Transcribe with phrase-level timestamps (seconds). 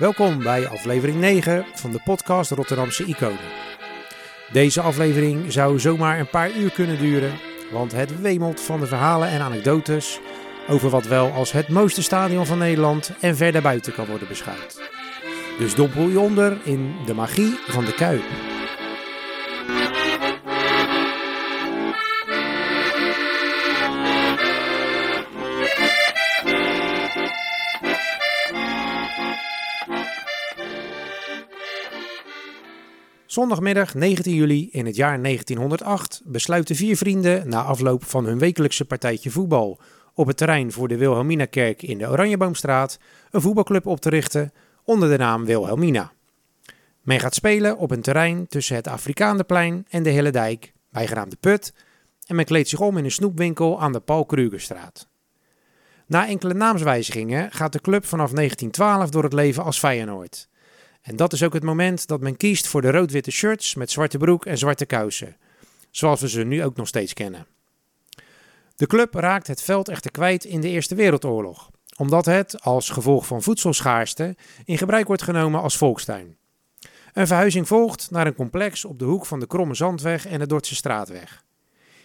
[0.00, 3.38] Welkom bij aflevering 9 van de podcast Rotterdamse Iconen.
[4.52, 7.32] Deze aflevering zou zomaar een paar uur kunnen duren,
[7.72, 10.20] want het wemelt van de verhalen en anekdotes
[10.68, 14.82] over wat wel als het mooiste stadion van Nederland en verder buiten kan worden beschouwd.
[15.58, 18.49] Dus dompel je onder in de magie van de Kuip.
[33.50, 38.84] Zondagmiddag 19 juli in het jaar 1908 besluiten vier vrienden na afloop van hun wekelijkse
[38.84, 39.80] partijtje voetbal
[40.14, 42.98] op het terrein voor de Wilhelminakerk in de Oranjeboomstraat
[43.30, 44.52] een voetbalclub op te richten
[44.84, 46.12] onder de naam Wilhelmina.
[47.02, 51.36] Men gaat spelen op een terrein tussen het Afrikaanderplein en de Hele Dijk, bijgenaamd de
[51.40, 51.72] Put,
[52.26, 55.08] en men kleedt zich om in een snoepwinkel aan de Paul Krugerstraat.
[56.06, 60.48] Na enkele naamswijzigingen gaat de club vanaf 1912 door het leven als Feyenoord.
[61.00, 64.18] En dat is ook het moment dat men kiest voor de rood-witte shirts met zwarte
[64.18, 65.36] broek en zwarte kousen,
[65.90, 67.46] zoals we ze nu ook nog steeds kennen.
[68.76, 73.26] De club raakt het veld echter kwijt in de Eerste Wereldoorlog, omdat het, als gevolg
[73.26, 76.36] van voedselschaarste, in gebruik wordt genomen als volkstuin.
[77.12, 80.46] Een verhuizing volgt naar een complex op de hoek van de Kromme Zandweg en de
[80.46, 81.44] Dordtse Straatweg.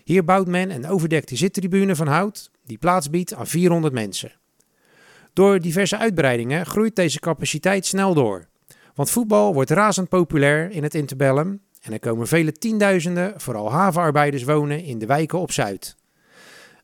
[0.04, 4.32] Hier bouwt men een overdekte zittribune van hout die plaats biedt aan 400 mensen.
[5.34, 8.48] Door diverse uitbreidingen groeit deze capaciteit snel door.
[8.96, 14.44] Want voetbal wordt razend populair in het interbellum en er komen vele tienduizenden, vooral havenarbeiders,
[14.44, 15.96] wonen in de wijken op Zuid.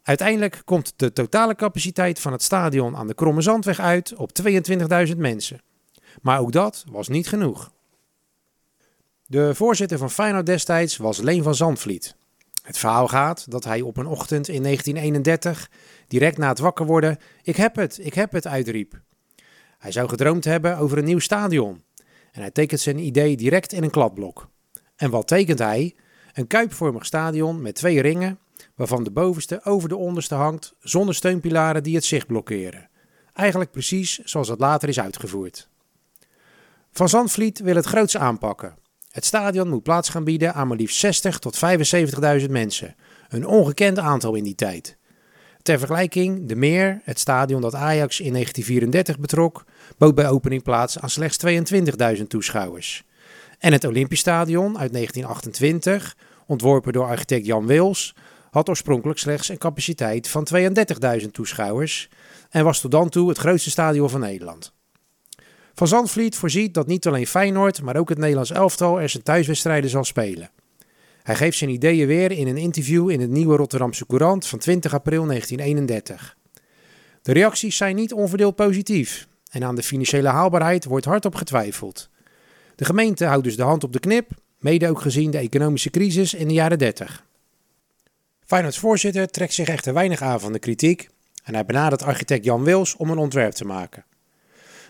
[0.04, 4.32] Uiteindelijk komt de totale capaciteit van het stadion aan de Kromme Zandweg uit op
[5.08, 5.62] 22.000 mensen.
[6.22, 7.72] Maar ook dat was niet genoeg.
[9.26, 12.16] De voorzitter van Feyenoord destijds was Leen van Zandvliet.
[12.62, 15.70] Het verhaal gaat dat hij op een ochtend in 1931,
[16.08, 19.02] direct na het wakker worden, ik heb het, ik heb het uitriep.
[19.78, 21.84] Hij zou gedroomd hebben over een nieuw stadion.
[22.32, 24.50] En hij tekent zijn idee direct in een kladblok.
[24.96, 25.96] En wat tekent hij?
[26.34, 28.40] Een kuipvormig stadion met twee ringen,
[28.76, 32.90] waarvan de bovenste over de onderste hangt, zonder steunpilaren die het zicht blokkeren.
[33.34, 35.70] Eigenlijk precies zoals het later is uitgevoerd.
[36.92, 38.76] Van Zandvliet wil het groots aanpakken.
[39.12, 41.60] Het stadion moet plaats gaan bieden aan maar liefst 60 tot
[42.42, 42.96] 75.000 mensen,
[43.30, 44.98] een ongekend aantal in die tijd.
[45.62, 49.64] Ter vergelijking, de Meer, het stadion dat Ajax in 1934 betrok,
[49.98, 51.38] bood bij opening plaats aan slechts
[52.18, 53.04] 22.000 toeschouwers.
[53.60, 58.16] En het Olympisch Stadion uit 1928, ontworpen door architect Jan Wils,
[58.52, 60.48] had oorspronkelijk slechts een capaciteit van
[61.22, 62.10] 32.000 toeschouwers
[62.50, 64.74] en was tot dan toe het grootste stadion van Nederland.
[65.74, 69.90] Van Zandvliet voorziet dat niet alleen Feyenoord, maar ook het Nederlands elftal er zijn thuiswedstrijden
[69.90, 70.50] zal spelen.
[71.24, 74.94] Hij geeft zijn ideeën weer in een interview in het nieuwe Rotterdamse Courant van 20
[74.94, 76.38] april 1931.
[77.22, 82.10] De reacties zijn niet onverdeeld positief en aan de financiële haalbaarheid wordt hardop getwijfeld.
[82.76, 84.30] De gemeente houdt dus de hand op de knip,
[84.60, 87.26] mede ook gezien de economische crisis in de jaren 30.
[88.46, 91.10] Feyenoords voorzitter trekt zich echter weinig aan van de kritiek
[91.44, 94.06] en hij benadert architect Jan Wils om een ontwerp te maken.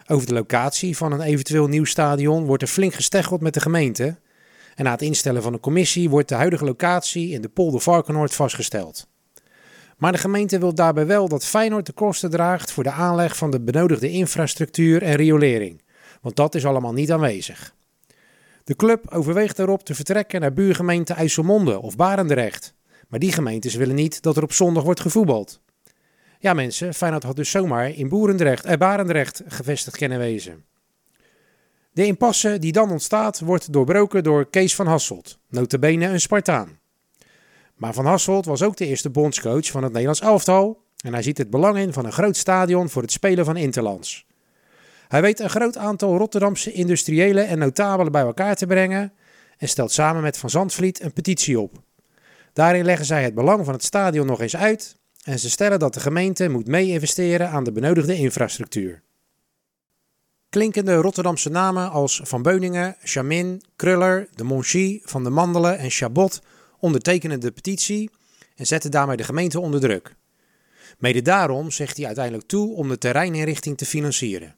[0.07, 4.17] Over de locatie van een eventueel nieuw stadion wordt er flink gesteggeld met de gemeente
[4.75, 8.33] en na het instellen van een commissie wordt de huidige locatie in de polder Varkenoord
[8.33, 9.07] vastgesteld.
[9.97, 13.51] Maar de gemeente wil daarbij wel dat Feyenoord de kosten draagt voor de aanleg van
[13.51, 15.81] de benodigde infrastructuur en riolering,
[16.21, 17.75] want dat is allemaal niet aanwezig.
[18.63, 22.73] De club overweegt daarop te vertrekken naar buurgemeente IJsselmonde of Barendrecht,
[23.07, 25.61] maar die gemeentes willen niet dat er op zondag wordt gevoetbald.
[26.39, 30.65] Ja mensen, Feyenoord had dus zomaar in Boerendrecht, eh, Barendrecht gevestigd kunnen wezen.
[31.93, 36.79] De impasse die dan ontstaat wordt doorbroken door Kees van Hasselt, notabene een Spartaan.
[37.75, 41.37] Maar Van Hasselt was ook de eerste bondscoach van het Nederlands elftal en hij ziet
[41.37, 44.25] het belang in van een groot stadion voor het spelen van interlands.
[45.07, 49.13] Hij weet een groot aantal Rotterdamse industriëlen en notabelen bij elkaar te brengen
[49.57, 51.81] en stelt samen met Van Zandvliet een petitie op.
[52.53, 55.93] Daarin leggen zij het belang van het stadion nog eens uit en ze stellen dat
[55.93, 59.01] de gemeente moet mee investeren aan de benodigde infrastructuur.
[60.51, 66.41] Klinkende Rotterdamse namen als Van Beuningen, Chamin, Kruller, de Monchy, Van de Mandelen en Chabot
[66.79, 68.09] ondertekenen de petitie
[68.55, 70.15] en zetten daarmee de gemeente onder druk.
[70.97, 74.55] Mede daarom zegt hij uiteindelijk toe om de terreininrichting te financieren.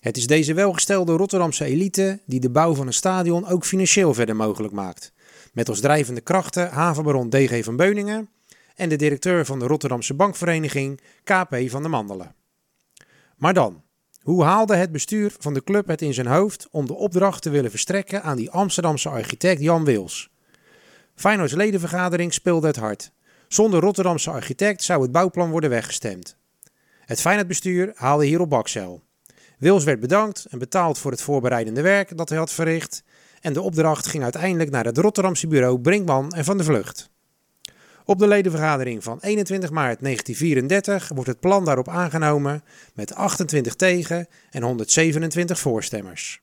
[0.00, 4.36] Het is deze welgestelde Rotterdamse elite die de bouw van een stadion ook financieel verder
[4.36, 5.12] mogelijk maakt.
[5.52, 8.28] Met als drijvende krachten havenbaron DG van Beuningen
[8.74, 12.34] en de directeur van de Rotterdamse bankvereniging KP van de Mandelen.
[13.36, 13.84] Maar dan,
[14.26, 17.50] hoe haalde het bestuur van de club het in zijn hoofd om de opdracht te
[17.50, 20.30] willen verstrekken aan die Amsterdamse architect Jan Wils?
[21.14, 23.12] Feyenoords ledenvergadering speelde het hard.
[23.48, 26.36] Zonder Rotterdamse architect zou het bouwplan worden weggestemd.
[27.00, 29.02] Het Feyenoord bestuur haalde hier op bakcel.
[29.58, 33.02] Wils werd bedankt en betaald voor het voorbereidende werk dat hij had verricht.
[33.40, 37.10] En de opdracht ging uiteindelijk naar het Rotterdamse bureau Brinkman en Van de Vlucht.
[38.08, 42.64] Op de ledenvergadering van 21 maart 1934 wordt het plan daarop aangenomen
[42.94, 46.40] met 28 tegen en 127 voorstemmers.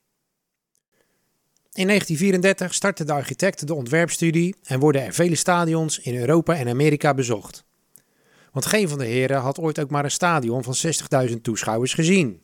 [1.74, 6.68] In 1934 startte de architect de ontwerpstudie en worden er vele stadions in Europa en
[6.68, 7.66] Amerika bezocht.
[8.52, 10.76] Want geen van de heren had ooit ook maar een stadion van
[11.30, 12.42] 60.000 toeschouwers gezien.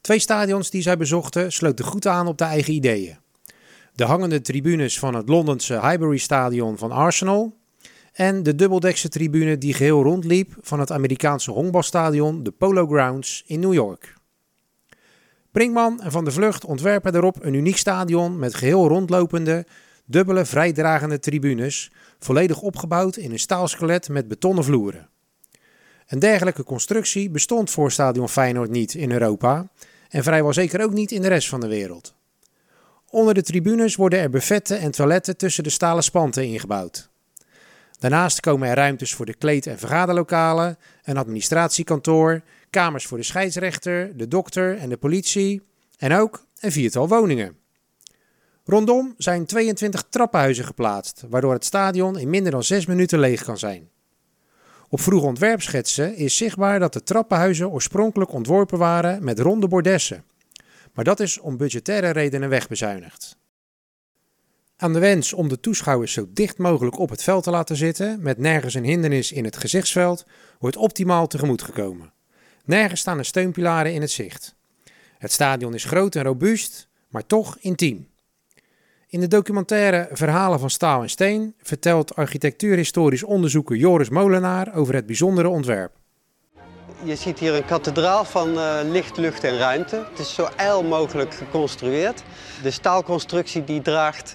[0.00, 3.18] Twee stadions die zij bezochten sloten goed aan op de eigen ideeën.
[3.94, 7.59] De hangende tribunes van het Londense Highbury Stadion van Arsenal
[8.20, 13.60] en de dubbeldekse tribune die geheel rondliep van het Amerikaanse honkbalstadion de Polo Grounds in
[13.60, 14.14] New York.
[15.50, 19.66] Brinkman en Van der Vlucht ontwerpen daarop een uniek stadion met geheel rondlopende,
[20.04, 25.08] dubbele vrijdragende tribunes, volledig opgebouwd in een staalskelet met betonnen vloeren.
[26.06, 29.70] Een dergelijke constructie bestond voor Stadion Feyenoord niet in Europa
[30.08, 32.14] en vrijwel zeker ook niet in de rest van de wereld.
[33.10, 37.09] Onder de tribunes worden er buffetten en toiletten tussen de stalen spanten ingebouwd.
[38.00, 44.16] Daarnaast komen er ruimtes voor de kleed- en vergaderlokalen, een administratiekantoor, kamers voor de scheidsrechter,
[44.16, 45.62] de dokter en de politie
[45.98, 47.56] en ook een viertal woningen.
[48.64, 53.58] Rondom zijn 22 trappenhuizen geplaatst, waardoor het stadion in minder dan 6 minuten leeg kan
[53.58, 53.88] zijn.
[54.88, 60.24] Op vroege ontwerpschetsen is zichtbaar dat de trappenhuizen oorspronkelijk ontworpen waren met ronde bordessen,
[60.94, 63.38] maar dat is om budgettaire redenen wegbezuinigd.
[64.80, 68.18] Aan de wens om de toeschouwers zo dicht mogelijk op het veld te laten zitten,
[68.22, 70.24] met nergens een hindernis in het gezichtsveld,
[70.58, 72.12] wordt optimaal tegemoet gekomen.
[72.64, 74.54] Nergens staan er steunpilaren in het zicht.
[75.18, 78.08] Het stadion is groot en robuust, maar toch intiem.
[79.08, 85.06] In de documentaire Verhalen van Staal en Steen vertelt architectuurhistorisch onderzoeker Joris Molenaar over het
[85.06, 85.92] bijzondere ontwerp.
[87.04, 90.06] Je ziet hier een kathedraal van uh, licht, lucht en ruimte.
[90.10, 92.22] Het is zo ijl mogelijk geconstrueerd.
[92.62, 94.34] De staalconstructie die draagt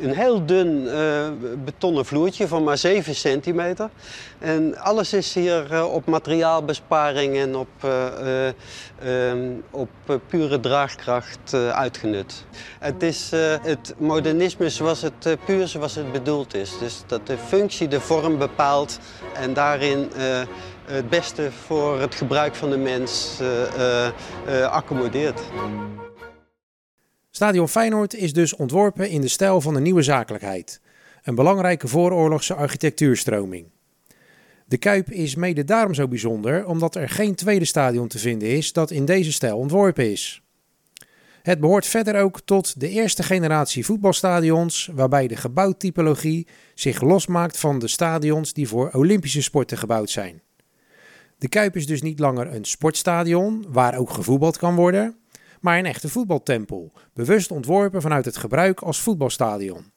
[0.00, 1.28] een heel dun uh,
[1.64, 3.90] betonnen vloertje van maar 7 centimeter.
[4.38, 9.88] En alles is hier uh, op materiaalbesparing en op, uh, op
[10.26, 12.44] pure draagkracht uitgenut.
[12.78, 13.30] Het is
[13.62, 16.78] het modernisme zoals het puur zoals het bedoeld is.
[16.78, 18.98] Dus dat de functie de vorm bepaalt
[19.34, 20.10] en daarin
[20.84, 23.40] het beste voor het gebruik van de mens
[24.70, 25.40] accommodeert.
[27.36, 30.80] Stadion Feyenoord is dus ontworpen in de stijl van de nieuwe zakelijkheid,
[31.22, 33.66] een belangrijke vooroorlogse architectuurstroming.
[34.66, 38.72] De Kuip is mede daarom zo bijzonder omdat er geen tweede stadion te vinden is
[38.72, 40.42] dat in deze stijl ontworpen is.
[41.42, 47.78] Het behoort verder ook tot de eerste generatie voetbalstadions waarbij de gebouwtypologie zich losmaakt van
[47.78, 50.42] de stadions die voor Olympische sporten gebouwd zijn.
[51.38, 55.16] De Kuip is dus niet langer een sportstadion waar ook gevoetbald kan worden,
[55.66, 59.92] maar een echte voetbaltempel, bewust ontworpen vanuit het gebruik als voetbalstadion.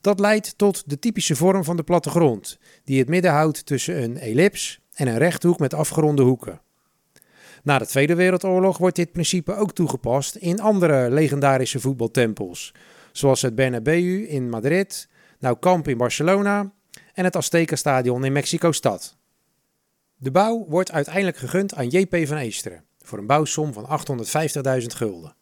[0.00, 4.18] Dat leidt tot de typische vorm van de plattegrond, die het midden houdt tussen een
[4.18, 6.60] ellips en een rechthoek met afgeronde hoeken.
[7.62, 12.74] Na de Tweede Wereldoorlog wordt dit principe ook toegepast in andere legendarische voetbaltempels,
[13.12, 15.08] zoals het Bernabeu in Madrid,
[15.38, 16.72] Nou Camp in Barcelona
[17.14, 19.16] en het Azteca-stadion in Mexico-stad.
[20.16, 24.00] De bouw wordt uiteindelijk gegund aan JP van Eesteren voor een bouwsom van
[24.80, 25.34] 850.000 gulden.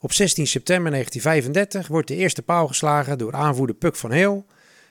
[0.00, 4.46] Op 16 september 1935 wordt de eerste paal geslagen door aanvoerder Puk van Heel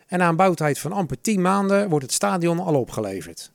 [0.08, 3.52] en na een bouwtijd van amper 10 maanden wordt het stadion al opgeleverd.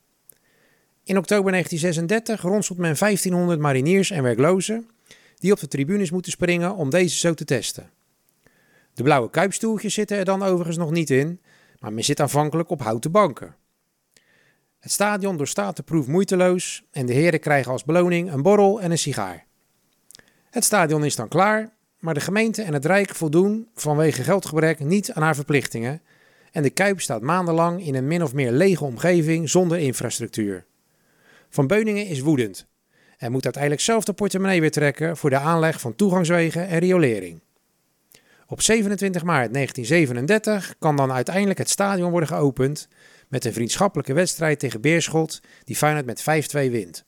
[1.04, 4.88] In oktober 1936 ronselt men 1500 mariniers en werklozen
[5.36, 7.90] die op de tribunes moeten springen om deze zo te testen.
[8.94, 11.40] De blauwe kuipstoeltjes zitten er dan overigens nog niet in,
[11.78, 13.54] maar men zit aanvankelijk op houten banken.
[14.78, 18.90] Het stadion doorstaat de proef moeiteloos en de heren krijgen als beloning een borrel en
[18.90, 19.46] een sigaar.
[20.50, 25.12] Het stadion is dan klaar, maar de gemeente en het Rijk voldoen vanwege geldgebrek niet
[25.12, 26.02] aan haar verplichtingen
[26.52, 30.66] en de Kuip staat maandenlang in een min of meer lege omgeving zonder infrastructuur.
[31.48, 32.66] Van Beuningen is woedend
[33.16, 37.40] en moet uiteindelijk zelf de portemonnee weer trekken voor de aanleg van toegangswegen en riolering.
[38.46, 42.88] Op 27 maart 1937 kan dan uiteindelijk het stadion worden geopend
[43.28, 46.20] met een vriendschappelijke wedstrijd tegen Beerschot die Feyenoord met
[46.66, 47.04] 5-2 wint.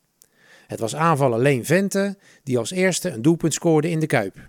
[0.67, 4.49] Het was aanvaller Leen Vente die als eerste een doelpunt scoorde in de Kuip.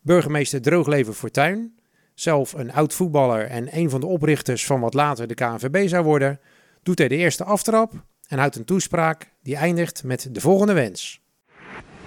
[0.00, 1.78] Burgemeester Droogleven Fortuin,
[2.14, 6.04] zelf een oud voetballer en een van de oprichters van wat later de KNVB zou
[6.04, 6.40] worden,
[6.82, 7.92] doet hij de eerste aftrap
[8.28, 11.20] en houdt een toespraak die eindigt met de volgende wens.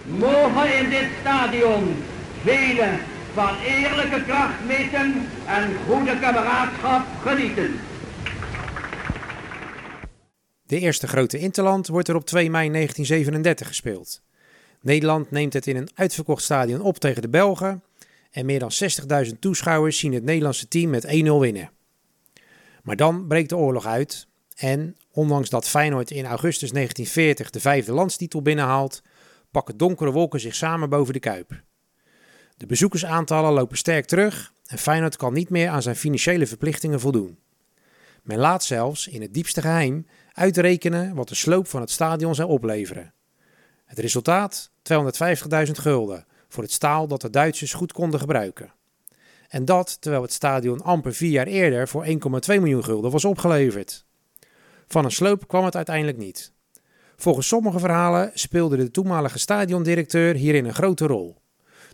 [0.06, 1.96] Mogen in dit stadion
[2.44, 3.00] velen
[3.34, 7.80] van eerlijke kracht meten en goede kameraadschap genieten.
[10.76, 14.22] De eerste grote interland wordt er op 2 mei 1937 gespeeld.
[14.82, 17.84] Nederland neemt het in een uitverkocht stadion op tegen de Belgen.
[18.32, 18.72] En meer dan
[19.26, 21.72] 60.000 toeschouwers zien het Nederlandse team met 1-0 winnen.
[22.84, 24.28] Maar dan breekt de oorlog uit.
[24.56, 29.02] En ondanks dat Feyenoord in augustus 1940 de vijfde landstitel binnenhaalt,
[29.52, 31.62] pakken donkere wolken zich samen boven de Kuip.
[32.58, 37.38] De bezoekersaantallen lopen sterk terug en Feyenoord kan niet meer aan zijn financiële verplichtingen voldoen.
[38.26, 42.50] Men laat zelfs in het diepste geheim uitrekenen wat de sloop van het stadion zou
[42.50, 43.14] opleveren.
[43.86, 44.70] Het resultaat
[45.68, 48.74] 250.000 gulden voor het staal dat de Duitsers goed konden gebruiken.
[49.48, 52.12] En dat terwijl het stadion amper vier jaar eerder voor 1,2
[52.48, 54.06] miljoen gulden was opgeleverd.
[54.88, 56.52] Van een sloop kwam het uiteindelijk niet.
[57.16, 61.38] Volgens sommige verhalen speelde de toenmalige stadiondirecteur hierin een grote rol.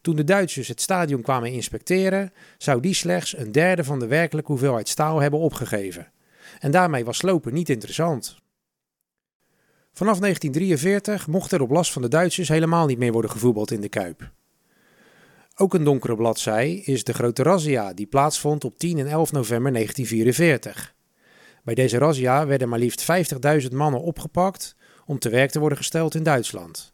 [0.02, 4.52] Toen de Duitsers het stadion kwamen inspecteren, zou die slechts een derde van de werkelijke
[4.52, 6.12] hoeveelheid staal hebben opgegeven.
[6.62, 8.38] En daarmee was slopen niet interessant.
[9.94, 13.82] Vanaf 1943 mocht er op last van de Duitsers helemaal niet meer worden gevoetbald in
[13.82, 14.32] de Kuip.
[15.56, 19.74] Ook een donkere bladzij is de grote razzia die plaatsvond op 10 en 11 november
[19.74, 20.96] 1944.
[21.64, 23.12] Bij deze razzia werden maar liefst
[23.62, 24.76] 50.000 mannen opgepakt
[25.06, 26.94] om te werk te worden gesteld in Duitsland.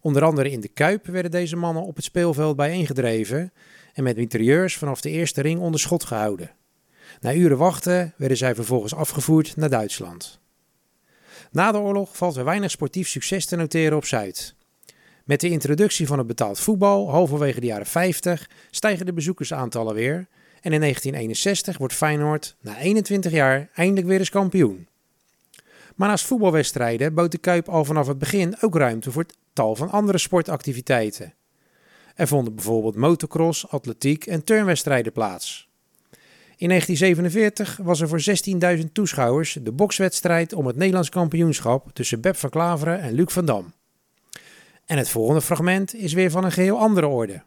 [0.00, 3.52] Onder andere in de Kuip werden deze mannen op het speelveld bijeengedreven
[3.92, 6.50] en met mitrailleurs vanaf de eerste ring onder schot gehouden.
[7.20, 10.40] Na uren wachten werden zij vervolgens afgevoerd naar Duitsland.
[11.50, 14.54] Na de oorlog valt er weinig sportief succes te noteren op Zuid.
[15.24, 20.26] Met de introductie van het betaald voetbal, halverwege de jaren 50, stijgen de bezoekersaantallen weer.
[20.60, 24.86] En in 1961 wordt Feyenoord na 21 jaar eindelijk weer eens kampioen.
[25.94, 29.90] Maar naast voetbalwedstrijden bood de Kuip al vanaf het begin ook ruimte voor tal van
[29.90, 31.34] andere sportactiviteiten.
[32.14, 35.65] Er vonden bijvoorbeeld motocross, atletiek en turnwedstrijden plaats.
[36.58, 38.22] In 1947 was er voor
[38.78, 43.44] 16.000 toeschouwers de bokswedstrijd om het Nederlands kampioenschap tussen Beb van Klaveren en Luc van
[43.44, 43.74] Dam.
[44.86, 47.42] En het volgende fragment is weer van een geheel andere orde.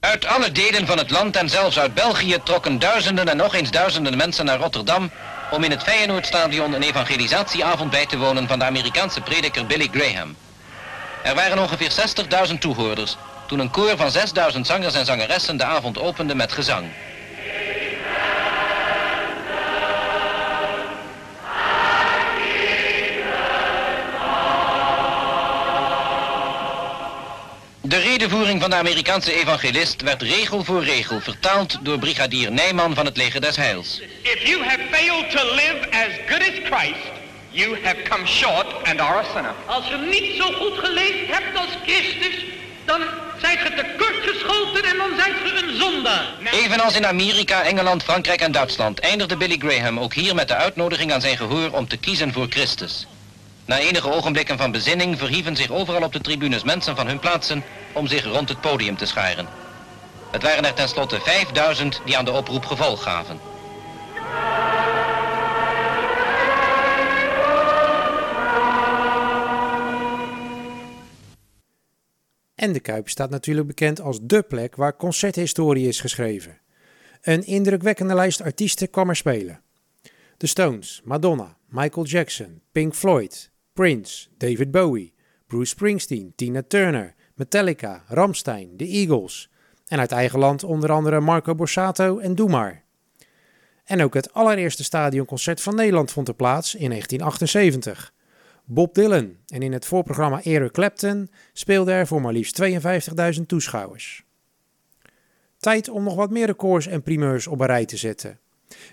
[0.00, 3.70] Uit alle delen van het land en zelfs uit België trokken duizenden en nog eens
[3.70, 5.10] duizenden mensen naar Rotterdam
[5.50, 10.36] om in het Feyenoordstadion een evangelisatieavond bij te wonen van de Amerikaanse prediker Billy Graham.
[11.24, 11.92] Er waren ongeveer
[12.48, 13.16] 60.000 toehoorders
[13.52, 14.12] toen een koor van
[14.54, 16.86] 6.000 zangers en zangeressen de avond opende met gezang.
[27.80, 33.04] De redenvoering van de Amerikaanse evangelist werd regel voor regel vertaald door brigadier Nijman van
[33.04, 34.00] het leger des Heils.
[34.22, 37.10] If you have failed to live as good as Christ,
[37.50, 39.54] you have come short and are a sinner.
[39.66, 42.44] Als je niet zo goed geleefd hebt als Christus,
[42.84, 43.02] dan
[43.42, 46.24] zijt je tekortgeschoten en dan zijt je een zondaar.
[46.50, 51.12] Evenals in Amerika, Engeland, Frankrijk en Duitsland eindigde Billy Graham ook hier met de uitnodiging
[51.12, 53.06] aan zijn gehoor om te kiezen voor Christus.
[53.64, 57.64] Na enige ogenblikken van bezinning verhieven zich overal op de tribunes mensen van hun plaatsen
[57.92, 59.48] om zich rond het podium te scharen.
[60.30, 63.51] Het waren er tenslotte 5000 die aan de oproep gevolg gaven.
[72.62, 76.60] En de Kuip staat natuurlijk bekend als dé plek waar concerthistorie is geschreven.
[77.20, 79.60] Een indrukwekkende lijst artiesten kwam er spelen.
[80.36, 85.14] The Stones, Madonna, Michael Jackson, Pink Floyd, Prince, David Bowie,
[85.46, 89.50] Bruce Springsteen, Tina Turner, Metallica, Ramstein, The Eagles
[89.86, 92.80] en uit eigen land onder andere Marco Borsato en Doe.
[93.84, 98.11] En ook het allereerste stadionconcert van Nederland vond er plaats in 1978.
[98.64, 102.62] Bob Dylan en in het voorprogramma Eric Clapton speelde er voor maar liefst
[103.36, 104.24] 52.000 toeschouwers.
[105.58, 108.38] Tijd om nog wat meer records en primeurs op een rij te zetten.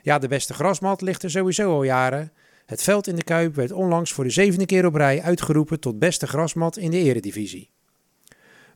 [0.02, 2.32] Ja, de beste grasmat ligt er sowieso al jaren.
[2.66, 6.00] Het veld in de Kuip werd onlangs voor de zevende keer op rij uitgeroepen tot
[6.00, 7.70] beste grasmat in de eredivisie.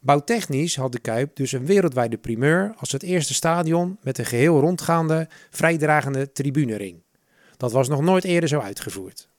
[0.01, 4.59] Bouwtechnisch had de Kuip dus een wereldwijde primeur als het eerste stadion met een geheel
[4.59, 7.01] rondgaande, vrijdragende tribunering.
[7.57, 9.31] Dat was nog nooit eerder zo uitgevoerd.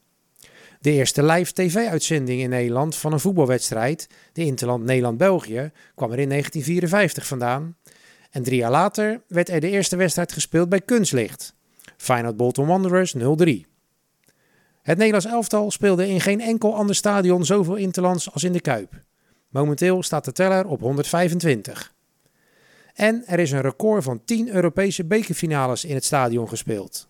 [0.85, 6.29] De eerste live tv-uitzending in Nederland van een voetbalwedstrijd, de Interland Nederland-België, kwam er in
[6.29, 7.77] 1954 vandaan.
[8.31, 11.55] En drie jaar later werd er de eerste wedstrijd gespeeld bij Kunstlicht.
[11.97, 13.21] Feyenoord Bolton Wanderers 0-3.
[14.83, 19.03] Het Nederlands elftal speelde in geen enkel ander stadion zoveel interlands als in de Kuip.
[19.49, 21.95] Momenteel staat de teller op 125.
[22.95, 27.09] En er is een record van 10 Europese bekerfinales in het stadion gespeeld.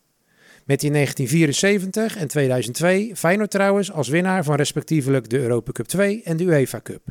[0.64, 6.22] Met in 1974 en 2002 Feyenoord trouwens als winnaar van respectievelijk de Europa Cup 2
[6.22, 7.02] en de UEFA Cup.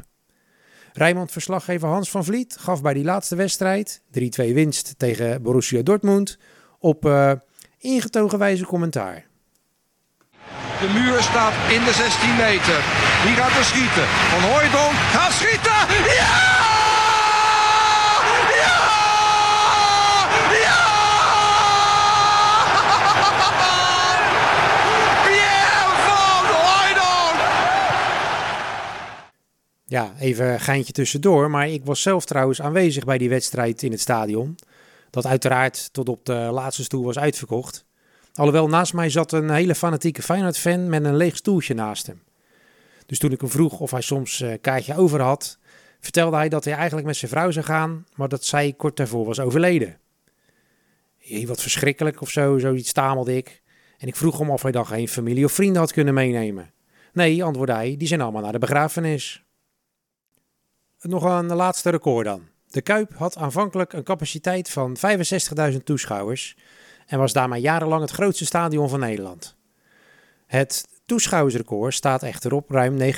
[0.93, 6.37] Rijnmond-verslaggever Hans van Vliet gaf bij die laatste wedstrijd, 3-2 winst tegen Borussia Dortmund,
[6.79, 7.31] op uh,
[7.79, 9.25] ingetogen wijze commentaar.
[10.79, 12.79] De muur staat in de 16 meter.
[13.23, 14.07] Wie gaat er schieten?
[14.07, 15.79] Van Hooijdonk gaat schieten!
[16.19, 16.61] Ja!
[18.63, 18.77] Ja!
[25.25, 27.39] Pierre van Hooijdonk!
[29.85, 33.99] Ja, even geintje tussendoor, maar ik was zelf trouwens aanwezig bij die wedstrijd in het
[33.99, 34.55] stadion.
[35.09, 37.85] Dat uiteraard tot op de laatste stoel was uitverkocht.
[38.33, 42.21] Alhoewel naast mij zat een hele fanatieke Feyenoord-fan met een leeg stoeltje naast hem.
[43.05, 45.57] Dus toen ik hem vroeg of hij soms een kaartje over had,
[45.99, 49.25] vertelde hij dat hij eigenlijk met zijn vrouw zou gaan, maar dat zij kort daarvoor
[49.25, 49.97] was overleden.
[51.17, 53.61] Jee, wat verschrikkelijk of zo, zoiets stamelde ik.
[53.97, 56.71] En ik vroeg hem of hij dan geen familie of vrienden had kunnen meenemen.
[57.13, 59.42] Nee, antwoordde hij, die zijn allemaal naar de begrafenis.
[61.03, 62.41] Nog een laatste record dan.
[62.71, 64.97] De Kuip had aanvankelijk een capaciteit van
[65.71, 66.57] 65.000 toeschouwers
[67.05, 69.55] en was daarmee jarenlang het grootste stadion van Nederland.
[70.45, 73.11] Het toeschouwersrecord staat echter op ruim 69.000.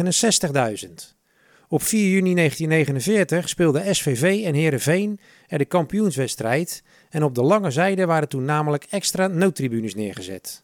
[1.67, 7.71] Op 4 juni 1949 speelden SVV en Herenveen er de kampioenswedstrijd en op de lange
[7.71, 10.63] zijde waren toen namelijk extra noodtribunes neergezet.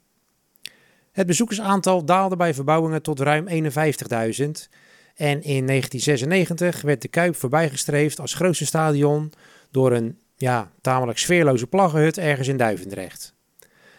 [1.12, 4.52] Het bezoekersaantal daalde bij verbouwingen tot ruim 51.000
[5.16, 9.34] en in 1996 werd de Kuip voorbijgestreefd als grootste stadion
[9.72, 13.34] door een ja, tamelijk sfeerloze plaggenhut ergens in Duivendrecht.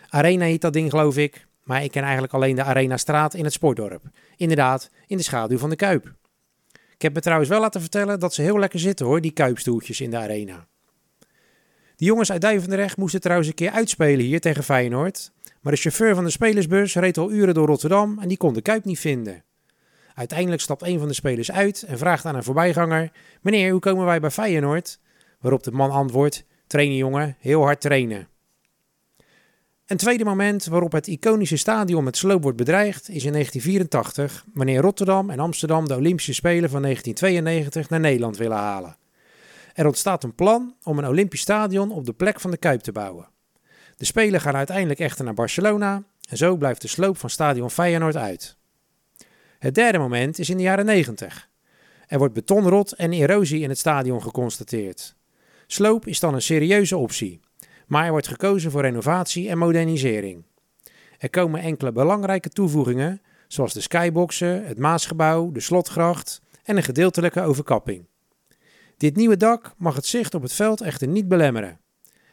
[0.09, 3.45] Arena heet dat ding geloof ik, maar ik ken eigenlijk alleen de Arena Straat in
[3.45, 4.03] het Sportdorp.
[4.37, 6.15] Inderdaad, in de schaduw van de Kuip.
[6.95, 10.01] Ik heb me trouwens wel laten vertellen dat ze heel lekker zitten hoor, die Kuipstoeltjes
[10.01, 10.67] in de Arena.
[11.97, 15.33] De jongens uit Duivendrecht moesten trouwens een keer uitspelen hier tegen Feyenoord.
[15.61, 18.63] Maar de chauffeur van de spelersbus reed al uren door Rotterdam en die kon de
[18.63, 19.45] Kuip niet vinden.
[20.15, 24.05] Uiteindelijk stapt een van de spelers uit en vraagt aan een voorbijganger: Meneer, hoe komen
[24.05, 24.99] wij bij Feyenoord?
[25.41, 28.29] Waarop de man antwoordt: Trainen, jongen, heel hard trainen.
[29.87, 34.81] Een tweede moment waarop het iconische stadion met sloop wordt bedreigd is in 1984, wanneer
[34.81, 38.97] Rotterdam en Amsterdam de Olympische Spelen van 1992 naar Nederland willen halen.
[39.75, 42.93] Er ontstaat een plan om een Olympisch stadion op de plek van de Kuip te
[42.93, 43.29] bouwen.
[43.97, 48.17] De Spelen gaan uiteindelijk echter naar Barcelona en zo blijft de sloop van stadion Feyenoord
[48.17, 48.57] uit.
[49.63, 51.49] Het derde moment is in de jaren 90.
[52.07, 55.15] Er wordt betonrot en erosie in het stadion geconstateerd.
[55.67, 57.41] Sloop is dan een serieuze optie,
[57.87, 60.45] maar er wordt gekozen voor renovatie en modernisering.
[61.19, 67.41] Er komen enkele belangrijke toevoegingen, zoals de skyboxen, het Maasgebouw, de slotgracht en een gedeeltelijke
[67.41, 68.07] overkapping.
[68.97, 71.81] Dit nieuwe dak mag het zicht op het veld echter niet belemmeren.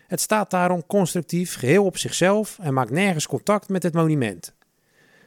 [0.07, 4.57] Het staat daarom constructief geheel op zichzelf en maakt nergens contact met het monument.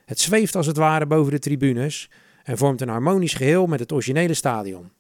[0.05, 2.11] Het zweeft als het ware boven de tribunes
[2.43, 4.91] en vormt een harmonisch geheel met het originele stadion.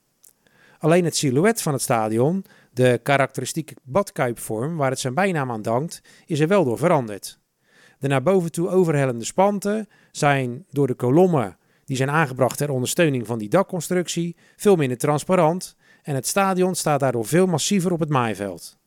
[0.78, 6.00] Alleen het silhouet van het stadion, de karakteristieke badkuipvorm waar het zijn bijnaam aan dankt,
[6.26, 7.38] is er wel door veranderd.
[7.98, 13.26] De naar boven toe overhellende spanten zijn door de kolommen die zijn aangebracht ter ondersteuning
[13.26, 18.08] van die dakconstructie veel minder transparant en het stadion staat daardoor veel massiever op het
[18.08, 18.78] maaiveld.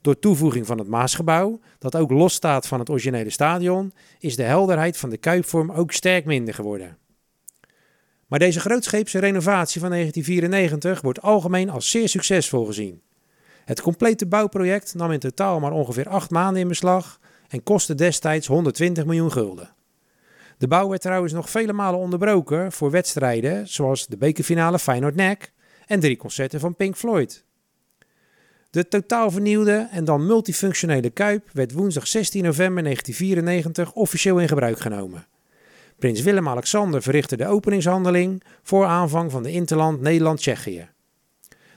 [0.00, 4.42] Door toevoeging van het Maasgebouw, dat ook los staat van het originele stadion, is de
[4.42, 6.98] helderheid van de kuipvorm ook sterk minder geworden.
[8.26, 13.02] Maar deze grootscheepse renovatie van 1994 wordt algemeen als zeer succesvol gezien.
[13.64, 18.46] Het complete bouwproject nam in totaal maar ongeveer acht maanden in beslag en kostte destijds
[18.46, 19.74] 120 miljoen gulden.
[20.58, 25.52] De bouw werd trouwens nog vele malen onderbroken voor wedstrijden zoals de bekerfinale Feyenoord-NEC
[25.86, 27.46] en drie concerten van Pink Floyd.
[28.70, 34.80] De totaal vernieuwde en dan multifunctionele Kuip werd woensdag 16 november 1994 officieel in gebruik
[34.80, 35.26] genomen.
[35.98, 40.88] Prins Willem-Alexander verrichtte de openingshandeling voor aanvang van de Interland Nederland-Tsjechië.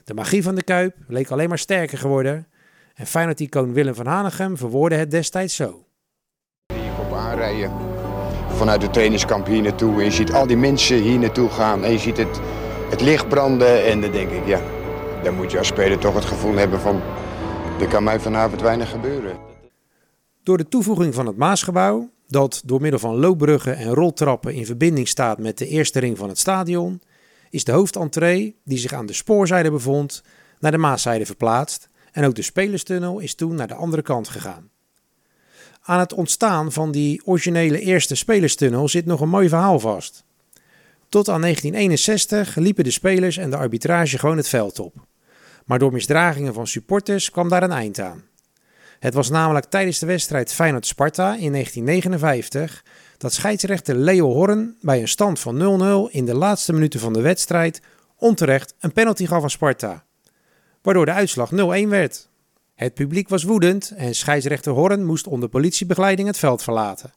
[0.04, 2.48] De magie van de Kuip leek alleen maar sterker geworden
[2.94, 5.86] en Feyenoord-icoon Willem van Hanegem verwoordde het destijds zo.
[6.68, 7.72] Je komt aanrijden
[8.48, 11.92] vanuit het trainingskamp hier naartoe en je ziet al die mensen hier naartoe gaan en
[11.92, 12.40] je ziet het,
[12.90, 14.62] het licht branden en dan denk ik ja,
[15.24, 17.02] dan moet je als speler toch het gevoel hebben van
[17.80, 19.38] er kan mij vanavond weinig gebeuren.
[20.44, 25.08] Door de toevoeging van het Maasgebouw, dat door middel van loopbruggen en roltrappen in verbinding
[25.08, 27.02] staat met de eerste ring van het stadion,
[27.50, 30.24] is de hoofdentree, die zich aan de spoorzijde bevond,
[30.60, 34.70] naar de Maaszijde verplaatst en ook de spelerstunnel is toen naar de andere kant gegaan.
[35.82, 40.24] Aan het ontstaan van die originele eerste spelerstunnel zit nog een mooi verhaal vast.
[41.10, 44.94] Tot aan 1961 liepen de spelers en de arbitrage gewoon het veld op.
[45.72, 48.24] Maar door misdragingen van supporters kwam daar een eind aan.
[49.00, 52.86] Het was namelijk tijdens de wedstrijd Feyenoord-Sparta in 1959
[53.18, 57.22] dat scheidsrechter Leo Horn bij een stand van 0-0 in de laatste minuten van de
[57.22, 57.82] wedstrijd
[58.16, 60.06] onterecht een penalty gaf aan Sparta,
[60.82, 61.56] waardoor de uitslag 0-1
[61.88, 62.30] werd.
[62.76, 67.14] Het publiek was woedend en scheidsrechter Horn moest onder politiebegeleiding het veld verlaten.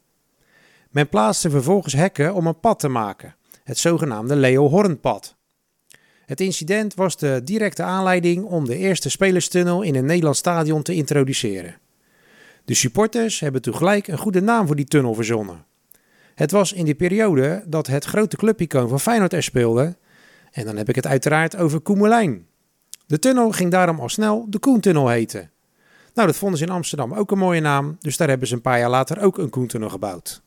[0.91, 5.37] Men plaatste vervolgens hekken om een pad te maken, het zogenaamde Leo Hornpad.
[6.27, 10.95] Het incident was de directe aanleiding om de eerste spelerstunnel in een Nederlands stadion te
[10.95, 11.77] introduceren.
[12.65, 15.65] De supporters hebben tegelijk een goede naam voor die tunnel verzonnen.
[16.35, 19.97] Het was in die periode dat het grote clubicoon van Feyenoord er speelde.
[20.53, 22.47] En dan heb ik het uiteraard over Koemelijn.
[23.07, 25.51] De tunnel ging daarom al snel de Koentunnel heten.
[26.15, 28.61] Nou, dat vonden ze in Amsterdam ook een mooie naam, dus daar hebben ze een
[28.61, 30.43] paar jaar later ook een Koentunnel gebouwd.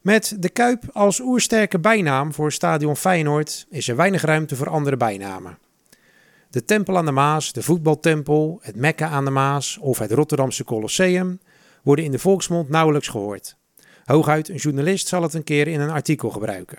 [0.00, 4.96] Met de Kuip als oersterke bijnaam voor stadion Feyenoord is er weinig ruimte voor andere
[4.96, 5.58] bijnamen.
[6.50, 10.64] De Tempel aan de Maas, de Voetbaltempel, het Mekka aan de Maas of het Rotterdamse
[10.64, 11.40] Colosseum
[11.82, 13.56] worden in de volksmond nauwelijks gehoord.
[14.04, 16.78] Hooguit een journalist zal het een keer in een artikel gebruiken.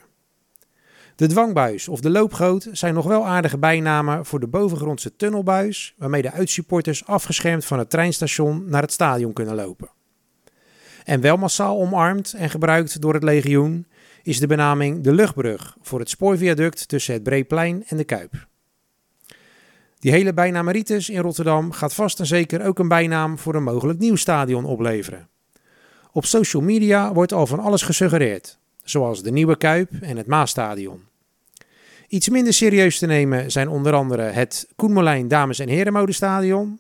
[1.16, 6.22] De dwangbuis of de loopgoot zijn nog wel aardige bijnamen voor de bovengrondse tunnelbuis, waarmee
[6.22, 9.90] de uitsupporters afgeschermd van het treinstation naar het stadion kunnen lopen.
[11.04, 13.86] En wel massaal omarmd en gebruikt door het legioen
[14.24, 18.48] is de benaming de luchtbrug voor het spoorviaduct tussen het Breeplein en de Kuip.
[20.00, 24.00] Die hele bijnaameritis in Rotterdam gaat vast en zeker ook een bijnaam voor een mogelijk
[24.00, 25.28] nieuw stadion opleveren.
[26.12, 31.04] Op social media wordt al van alles gesuggereerd, zoals de Nieuwe Kuip en het Maastadion.
[32.08, 36.80] Iets minder serieus te nemen zijn onder andere het Koenmolijn Dames- en Herenmodestadion,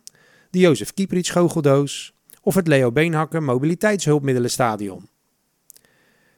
[0.49, 5.10] de Jozef Kieprits Goocheldoos of het Leo Beenhakker Mobiliteitshulpmiddelenstadion.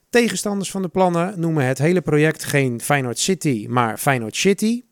[0.09, 4.83] Tegenstanders van de plannen noemen het hele project geen Feyenoord City, maar Feyenoord City.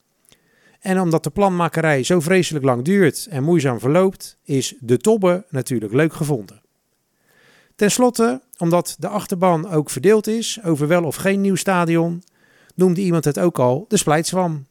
[0.80, 5.94] En omdat de planmakerij zo vreselijk lang duurt en moeizaam verloopt, is de Tobbe natuurlijk
[5.94, 6.62] leuk gevonden.
[7.76, 12.24] Ten slotte, omdat de achterban ook verdeeld is over wel of geen nieuw stadion,
[12.76, 14.66] noemde iemand het ook al de Splijtswam.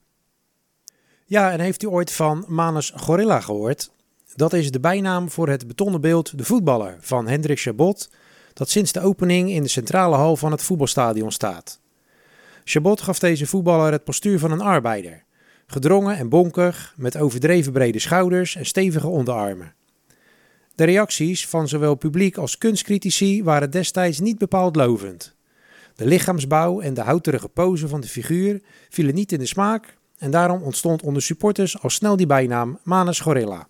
[1.24, 3.90] Ja, en heeft u ooit van Manus Gorilla gehoord?
[4.34, 8.10] Dat is de bijnaam voor het betonnen beeld De Voetballer van Hendrik Chabot,
[8.52, 11.80] dat sinds de opening in de centrale hal van het voetbalstadion staat.
[12.64, 15.24] Chabot gaf deze voetballer het postuur van een arbeider,
[15.66, 19.74] gedrongen en bonkig, met overdreven brede schouders en stevige onderarmen.
[20.74, 25.34] De reacties van zowel publiek als kunstcritici waren destijds niet bepaald lovend.
[25.94, 30.30] De lichaamsbouw en de houterige pose van de figuur vielen niet in de smaak en
[30.30, 33.69] daarom ontstond onder supporters al snel die bijnaam Manus Gorilla.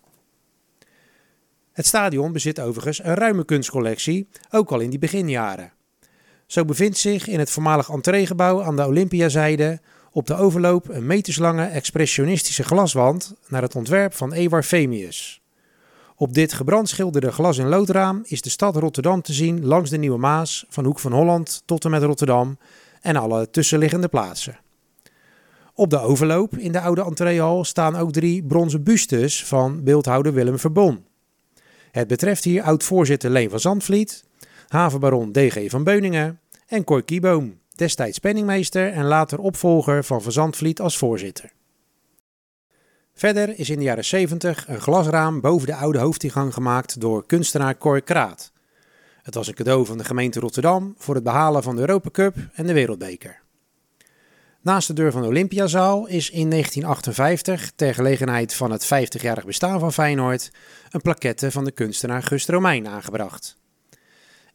[1.71, 5.71] Het stadion bezit overigens een ruime kunstcollectie, ook al in die beginjaren.
[6.45, 9.79] Zo bevindt zich in het voormalig entreegebouw aan de Olympiazijde
[10.11, 15.41] op de overloop een meterslange expressionistische glaswand naar het ontwerp van Ewar Femius.
[16.15, 20.17] Op dit gebrandschilderde glas- en loodraam is de stad Rotterdam te zien langs de Nieuwe
[20.17, 22.57] Maas, van Hoek van Holland tot en met Rotterdam
[23.01, 24.59] en alle tussenliggende plaatsen.
[25.73, 30.59] Op de overloop in de oude entreehal staan ook drie bronzen bustes van beeldhouder Willem
[30.59, 31.09] Verbon.
[31.91, 34.23] Het betreft hier oud-voorzitter Leen van Zandvliet,
[34.67, 40.79] havenbaron DG van Beuningen en Cor Kieboom, destijds penningmeester en later opvolger van Van Zandvliet
[40.79, 41.51] als voorzitter.
[43.13, 47.77] Verder is in de jaren 70 een glasraam boven de oude hoofdingang gemaakt door kunstenaar
[47.77, 48.51] Cor Kraat.
[49.21, 52.35] Het was een cadeau van de gemeente Rotterdam voor het behalen van de Europa Cup
[52.53, 53.40] en de Wereldbeker.
[54.61, 59.79] Naast de deur van de Olympiazaal is in 1958, ter gelegenheid van het 50-jarig bestaan
[59.79, 60.51] van Feyenoord,
[60.89, 63.57] een plaquette van de kunstenaar Gust Romein aangebracht.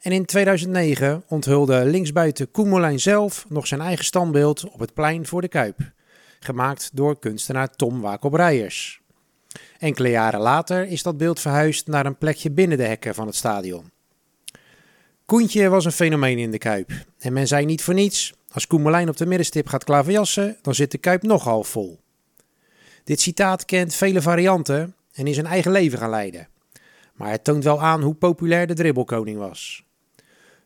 [0.00, 5.40] En in 2009 onthulde linksbuiten Koemelijn zelf nog zijn eigen standbeeld op het plein voor
[5.40, 5.78] de Kuip,
[6.40, 9.00] gemaakt door kunstenaar Tom Wakop Rijers.
[9.78, 13.36] Enkele jaren later is dat beeld verhuisd naar een plekje binnen de hekken van het
[13.36, 13.90] stadion.
[15.24, 19.08] Koentje was een fenomeen in de Kuip en men zei niet voor niets, als Koemelijn
[19.08, 22.00] op de middenstip gaat klaverjassen, dan zit de Kuip nog half vol.
[23.04, 26.48] Dit citaat kent vele varianten en is een eigen leven gaan leiden.
[27.14, 29.84] Maar het toont wel aan hoe populair de dribbelkoning was.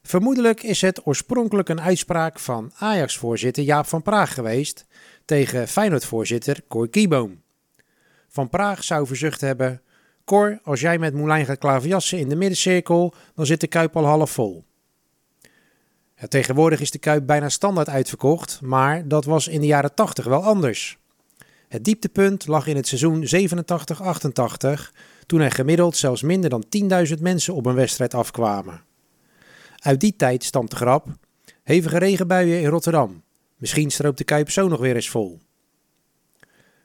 [0.02, 4.86] Vermoedelijk is het oorspronkelijk een uitspraak van Ajax-voorzitter Jaap van Praag geweest
[5.24, 7.42] tegen Feyenoord-voorzitter Cor Kieboom.
[8.28, 9.82] Van Praag zou verzucht hebben:
[10.24, 14.04] Cor, als jij met Moulijn gaat klaverjassen in de middencirkel, dan zit de kuip al
[14.04, 14.64] half vol.
[16.28, 20.44] Tegenwoordig is de kuip bijna standaard uitverkocht, maar dat was in de jaren 80 wel
[20.44, 20.98] anders.
[21.68, 23.24] Het dieptepunt lag in het seizoen
[24.88, 24.92] 87-88,
[25.26, 26.64] toen er gemiddeld zelfs minder dan
[27.08, 28.82] 10.000 mensen op een wedstrijd afkwamen.
[29.76, 31.06] Uit die tijd stamt de grap:
[31.62, 33.22] hevige regenbuien in Rotterdam.
[33.56, 35.40] Misschien stroopt de Kuip zo nog weer eens vol.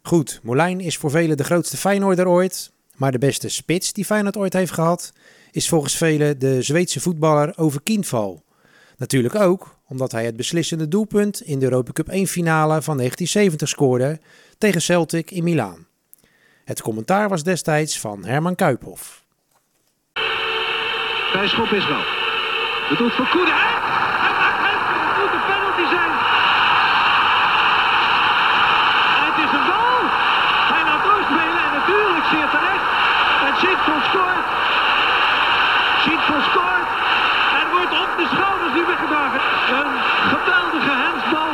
[0.01, 4.37] Goed, Molijn is voor velen de grootste Feyenoorder ooit, maar de beste spits die Feyenoord
[4.37, 5.13] ooit heeft gehad,
[5.51, 8.44] is volgens velen de Zweedse voetballer Over Kindval.
[8.97, 13.69] Natuurlijk ook omdat hij het beslissende doelpunt in de Europa Cup 1 finale van 1970
[13.69, 14.19] scoorde
[14.57, 15.87] tegen Celtic in Milaan.
[16.65, 19.23] Het commentaar was destijds van Herman Kuiphoff.
[21.33, 22.03] Bij schop is wel.
[22.89, 23.53] Het doet voor Koenen.
[29.19, 29.49] Maakt het.
[36.07, 36.74] Het moet een
[39.65, 39.93] Een
[40.33, 41.51] geweldige hensbal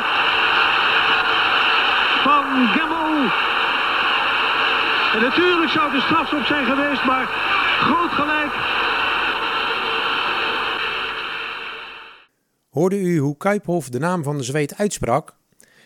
[2.23, 3.29] van Gamel.
[5.13, 7.25] En natuurlijk zou de strafschop zijn geweest, maar
[7.79, 8.53] groot gelijk.
[12.69, 15.35] Hoorde u hoe Kuiphof de naam van de Zweed uitsprak?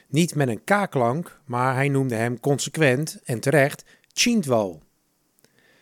[0.08, 4.82] Niet met een K-klank, maar hij noemde hem consequent en terecht Chintwal.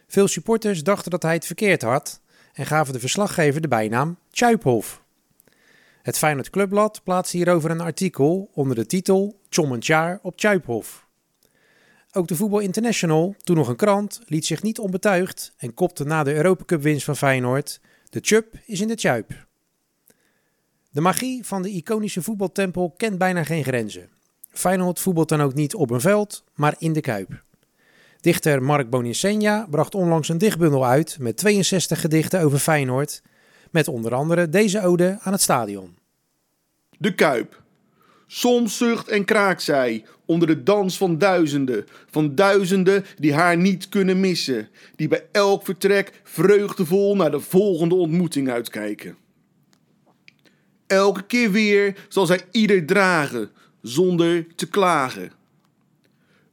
[0.07, 2.21] Veel supporters dachten dat hij het verkeerd had
[2.53, 5.02] en gaven de verslaggever de bijnaam Tjuiphof.
[6.03, 11.07] Het Feyenoord Clubblad plaatste hierover een artikel onder de titel Tjommendjaar op Tjuiphof.
[12.11, 16.23] Ook de Voetbal International, toen nog een krant, liet zich niet onbetuigd en kopte na
[16.23, 19.45] de Europacup winst van Feyenoord: De Tjup is in de Tjuip.
[20.91, 24.09] De magie van de iconische voetbaltempel kent bijna geen grenzen.
[24.49, 27.43] Feyenoord voetbalt dan ook niet op een veld, maar in de Kuip.
[28.19, 33.21] Dichter Mark Boninsegna bracht onlangs een dichtbundel uit met 62 gedichten over Feyenoord,
[33.73, 35.95] met onder andere deze ode aan het stadion.
[36.97, 37.61] De Kuip.
[38.27, 43.89] Soms zucht en kraakt zij onder de dans van duizenden, van duizenden die haar niet
[43.89, 49.17] kunnen missen, die bij elk vertrek vreugdevol naar de volgende ontmoeting uitkijken.
[50.87, 53.49] Elke keer weer zal zij ieder dragen,
[53.81, 55.31] zonder te klagen.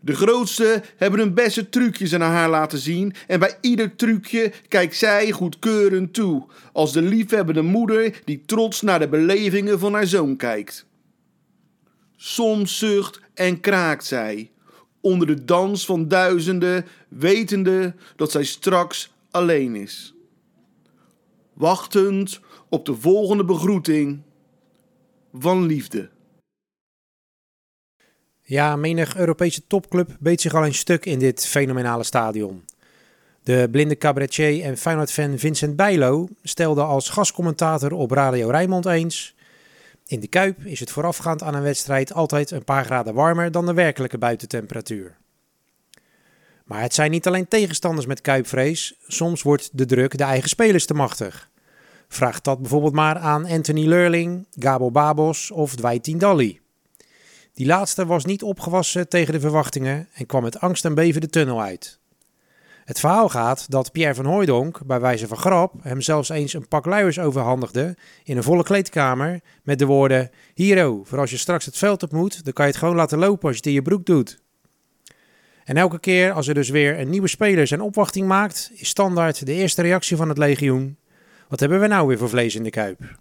[0.00, 4.96] De grootste hebben hun beste trucjes aan haar laten zien en bij ieder trucje kijkt
[4.96, 10.36] zij goedkeurend toe, als de liefhebbende moeder die trots naar de belevingen van haar zoon
[10.36, 10.86] kijkt.
[12.16, 14.50] Soms zucht en kraakt zij,
[15.00, 20.14] onder de dans van duizenden, wetende dat zij straks alleen is.
[21.52, 24.22] Wachtend op de volgende begroeting
[25.32, 26.10] van liefde.
[28.50, 32.64] Ja, menig Europese topclub beet zich al een stuk in dit fenomenale stadion.
[33.42, 39.34] De blinde cabaretier en Feyenoord-fan Vincent Bijlo stelde als gastcommentator op Radio Rijnmond eens...
[40.06, 43.66] In de Kuip is het voorafgaand aan een wedstrijd altijd een paar graden warmer dan
[43.66, 45.16] de werkelijke buitentemperatuur.
[46.64, 50.86] Maar het zijn niet alleen tegenstanders met kuipvrees, soms wordt de druk de eigen spelers
[50.86, 51.48] te machtig.
[52.08, 56.60] Vraag dat bijvoorbeeld maar aan Anthony Lurling, Gabo Babos of Dwight Tindalli.
[57.54, 61.28] Die laatste was niet opgewassen tegen de verwachtingen en kwam met angst en beven de
[61.28, 62.00] tunnel uit.
[62.84, 66.68] Het verhaal gaat dat Pierre van Hooijdonk bij wijze van grap hem zelfs eens een
[66.68, 71.64] pak luiers overhandigde in een volle kleedkamer met de woorden: Hero, voor als je straks
[71.64, 73.72] het veld op moet, dan kan je het gewoon laten lopen als je het in
[73.72, 74.42] je broek doet.
[75.64, 79.46] En elke keer als er dus weer een nieuwe speler zijn opwachting maakt, is standaard
[79.46, 80.96] de eerste reactie van het legioen:
[81.48, 83.18] Wat hebben we nou weer voor vlees in de kuip?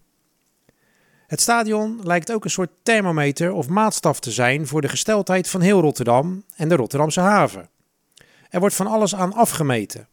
[1.29, 5.61] Het stadion lijkt ook een soort thermometer of maatstaf te zijn voor de gesteldheid van
[5.61, 7.69] heel Rotterdam en de Rotterdamse haven.
[8.49, 10.07] Er wordt van alles aan afgemeten.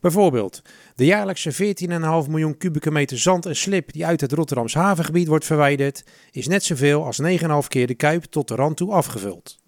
[0.00, 0.62] Bijvoorbeeld,
[0.94, 5.44] de jaarlijkse 14,5 miljoen kubieke meter zand en slip die uit het Rotterdamse havengebied wordt
[5.44, 7.28] verwijderd, is net zoveel als 9,5
[7.68, 9.58] keer de kuip tot de rand toe afgevuld.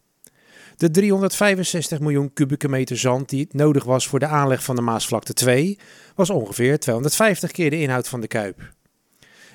[0.77, 5.33] De 365 miljoen kubieke meter zand die nodig was voor de aanleg van de Maasvlakte
[5.33, 5.79] 2,
[6.15, 8.73] was ongeveer 250 keer de inhoud van de kuip.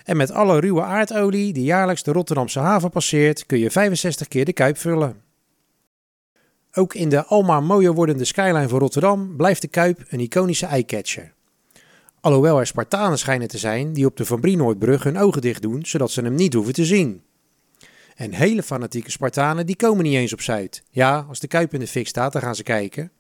[0.08, 4.46] En met alle ruwe aardolie die jaarlijks de Rotterdamse haven passeert, kun je 65 keer
[4.46, 5.22] de kuip vullen.
[6.74, 11.34] Ook in de almaar mooier wordende skyline van Rotterdam blijft de Kuip een iconische eyecatcher.
[12.20, 15.86] Alhoewel er Spartanen schijnen te zijn die op de Van Brienoordbrug hun ogen dicht doen,
[15.86, 17.22] zodat ze hem niet hoeven te zien.
[18.16, 20.84] En hele fanatieke Spartanen die komen niet eens op Zuid.
[20.90, 23.12] Ja, als de Kuip in de fik staat, dan gaan ze kijken.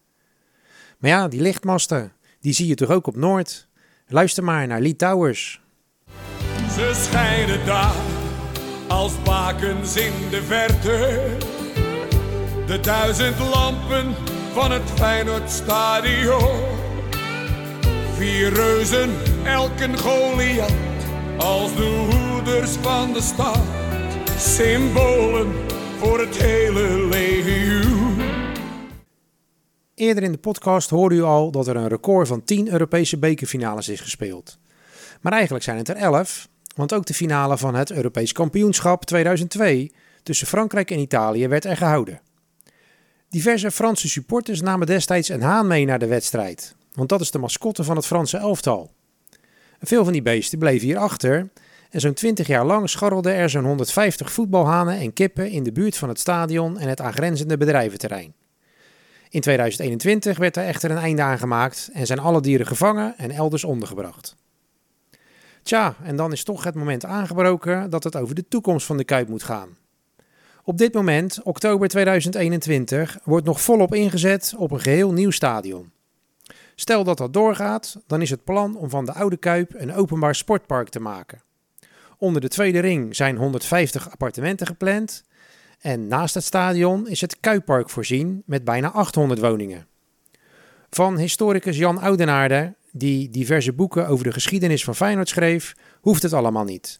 [0.97, 3.67] Maar ja, die lichtmasten, die zie je toch ook op Noord?
[4.07, 5.65] Luister maar naar Lee Towers.
[6.77, 7.95] Ze schijnen daar
[8.87, 11.37] als bakens in de verte.
[12.65, 14.15] De duizend lampen
[14.53, 16.59] van het Feyenoordstadion.
[18.13, 19.09] Vier reuzen,
[19.43, 20.71] elk een Goliath,
[21.37, 23.61] als de hoeders van de stad.
[24.37, 25.53] Symbolen
[25.97, 28.21] voor het hele legioen.
[29.95, 33.89] Eerder in de podcast hoorde u al dat er een record van 10 Europese bekerfinales
[33.89, 34.57] is gespeeld.
[35.21, 39.91] Maar eigenlijk zijn het er 11, want ook de finale van het Europees kampioenschap 2002
[40.23, 42.21] tussen Frankrijk en Italië werd er gehouden.
[43.29, 47.39] Diverse Franse supporters namen destijds een haan mee naar de wedstrijd, want dat is de
[47.39, 48.91] mascotte van het Franse elftal.
[49.79, 51.49] Veel van die beesten bleven hier achter
[51.89, 55.97] en zo'n 20 jaar lang scharrelden er zo'n 150 voetbalhanen en kippen in de buurt
[55.97, 58.33] van het stadion en het aangrenzende bedrijventerrein.
[59.29, 63.63] In 2021 werd er echter een einde aangemaakt en zijn alle dieren gevangen en elders
[63.63, 64.35] ondergebracht.
[65.67, 69.03] Tja, en dan is toch het moment aangebroken dat het over de toekomst van de
[69.03, 69.77] Kuip moet gaan.
[70.63, 75.91] Op dit moment, oktober 2021, wordt nog volop ingezet op een geheel nieuw stadion.
[76.75, 80.35] Stel dat dat doorgaat, dan is het plan om van de Oude Kuip een openbaar
[80.35, 81.41] sportpark te maken.
[82.17, 85.23] Onder de tweede ring zijn 150 appartementen gepland
[85.79, 89.87] en naast het stadion is het Kuippark voorzien met bijna 800 woningen.
[90.89, 96.33] Van historicus Jan Oudenaarde, die diverse boeken over de geschiedenis van Feyenoord schreef, hoeft het
[96.33, 96.99] allemaal niet.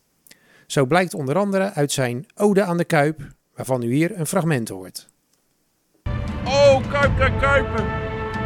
[0.67, 3.21] Zo blijkt onder andere uit zijn Ode aan de Kuip,
[3.55, 5.07] waarvan u hier een fragment hoort.
[6.45, 7.85] O Kuip der Kuipen,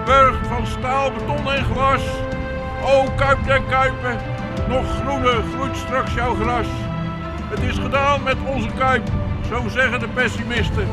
[0.05, 2.03] burcht van staal, beton en glas.
[2.83, 4.17] O Kuip der Kuipen,
[4.69, 6.67] nog groener groeit straks jouw gras.
[7.49, 9.09] Het is gedaan met onze Kuip,
[9.49, 10.87] zo zeggen de pessimisten.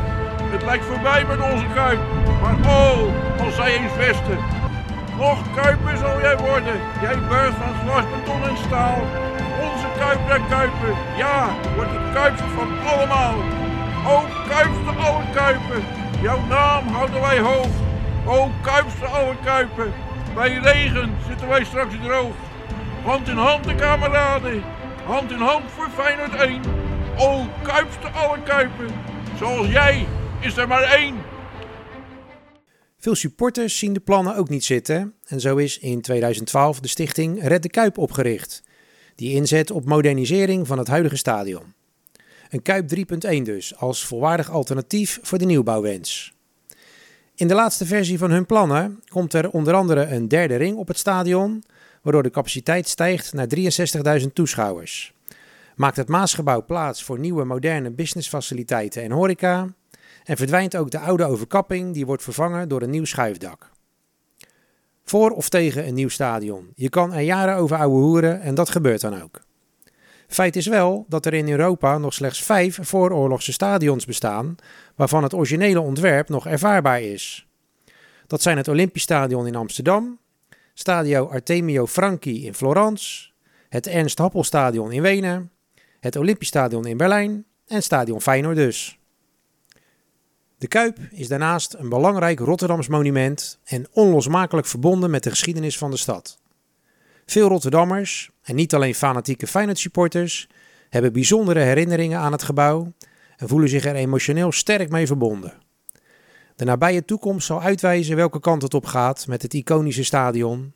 [0.51, 2.01] Het lijkt voorbij met onze Kuip,
[2.43, 4.39] maar oh, als zij eens vesten.
[5.19, 9.01] Nog Kuiper zal jij worden, jij burcht van glas, beton en staal.
[9.61, 13.35] Onze Kuip der Kuipen, ja, wordt het Kuipste van allemaal.
[14.07, 15.85] O Kuipste alle Kuipen,
[16.21, 17.67] jouw naam houden wij hoog.
[18.27, 19.93] O Kuipste alle Kuipen,
[20.35, 22.35] bij regen zitten wij straks droog.
[23.05, 24.63] Hand in hand de kameraden,
[25.07, 26.63] hand in hand voor Feyenoord 1.
[27.17, 28.89] O Kuipste alle Kuipen,
[29.39, 30.07] zoals jij
[30.41, 31.28] is er maar één.
[33.01, 37.43] Veel supporters zien de plannen ook niet zitten en zo is in 2012 de stichting
[37.43, 38.63] Red de Kuip opgericht,
[39.15, 41.75] die inzet op modernisering van het huidige stadion.
[42.51, 46.33] Een Kuip 3.1 dus, als volwaardig alternatief voor de nieuwbouwwens.
[47.35, 50.89] In de laatste versie van hun plannen komt er onder andere een derde ring op
[50.89, 51.63] het stadion,
[52.03, 53.47] waardoor de capaciteit stijgt naar
[54.21, 55.13] 63.000 toeschouwers.
[55.77, 59.75] Maakt het Maasgebouw plaats voor nieuwe moderne businessfaciliteiten en horeca
[60.29, 63.71] en verdwijnt ook de oude overkapping, die wordt vervangen door een nieuw schuifdak.
[65.05, 66.71] Voor of tegen een nieuw stadion.
[66.75, 69.41] Je kan er jaren over ouwe hoeren en dat gebeurt dan ook.
[70.27, 74.55] Feit is wel dat er in Europa nog slechts vijf vooroorlogse stadions bestaan,
[74.95, 77.47] waarvan het originele ontwerp nog ervaarbaar is.
[78.27, 80.19] Dat zijn het Olympisch Stadion in Amsterdam,
[80.75, 83.31] Stadio Artemio Franchi in Florence,
[83.69, 85.51] het Ernst Happel Stadion in Wenen,
[86.01, 88.98] het Olympisch Stadion in Berlijn en Stadion Feyenoord dus.
[90.59, 95.91] De Kuip is daarnaast een belangrijk Rotterdams monument en onlosmakelijk verbonden met de geschiedenis van
[95.91, 96.39] de stad.
[97.27, 100.49] Veel Rotterdammers, en niet alleen fanatieke Feyenoord supporters,
[100.89, 102.93] hebben bijzondere herinneringen aan het gebouw
[103.37, 105.53] en voelen zich er emotioneel sterk mee verbonden.
[106.57, 110.73] De nabije toekomst zal uitwijzen welke kant het op gaat met het iconische stadion,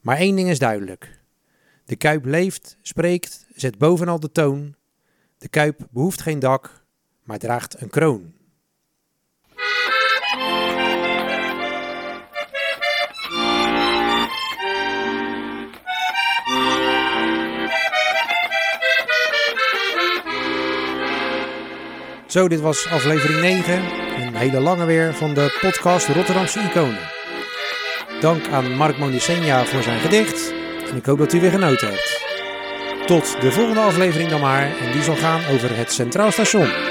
[0.00, 1.20] maar één ding is duidelijk.
[1.84, 4.74] De Kuip leeft, spreekt, zet bovenal de toon.
[5.38, 6.84] De Kuip behoeft geen dak,
[7.22, 8.35] maar draagt een kroon.
[22.26, 23.82] Zo, dit was aflevering 9.
[24.20, 27.10] Een hele lange weer van de podcast Rotterdamse Iconen.
[28.20, 30.52] Dank aan Mark Monisenia voor zijn gedicht.
[30.90, 32.24] En ik hoop dat u weer genoten hebt.
[33.06, 34.62] Tot de volgende aflevering dan maar.
[34.62, 36.85] En die zal gaan over het Centraal Station.